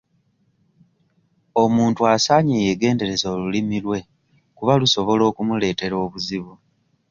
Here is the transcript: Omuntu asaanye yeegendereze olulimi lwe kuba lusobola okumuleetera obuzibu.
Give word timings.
Omuntu 1.63 2.01
asaanye 2.13 2.55
yeegendereze 2.65 3.25
olulimi 3.35 3.77
lwe 3.85 3.99
kuba 4.57 4.73
lusobola 4.79 5.23
okumuleetera 5.31 5.95
obuzibu. 6.05 6.53